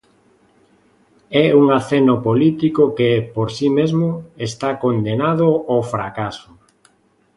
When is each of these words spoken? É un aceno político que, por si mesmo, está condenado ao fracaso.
É 1.43 1.45
un 1.61 1.65
aceno 1.79 2.15
político 2.27 2.81
que, 2.97 3.11
por 3.35 3.47
si 3.57 3.67
mesmo, 3.77 4.07
está 4.47 4.69
condenado 4.83 5.47
ao 5.71 5.81
fracaso. 5.93 6.49